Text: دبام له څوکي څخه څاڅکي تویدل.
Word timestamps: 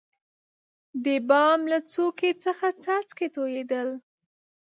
دبام 1.05 1.59
له 1.71 1.79
څوکي 1.91 2.31
څخه 2.43 2.67
څاڅکي 2.83 3.27
تویدل. 3.35 3.89